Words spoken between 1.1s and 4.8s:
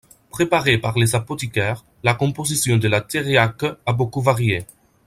apothicaires, la composition de la thériaque a beaucoup varié.